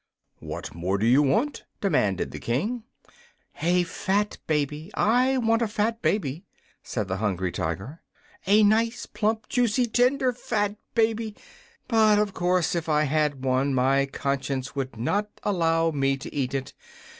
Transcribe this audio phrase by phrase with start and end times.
[0.39, 2.85] "What more do you want?" demanded the King.
[3.61, 4.89] "A fat baby.
[4.95, 6.43] I want a fat baby,"
[6.81, 8.01] said the Hungry Tiger.
[8.47, 11.35] "A nice, plump, juicy, tender, fat baby.
[11.87, 16.55] But, of course, if I had one, my conscience would not allow me to eat
[16.55, 16.73] it.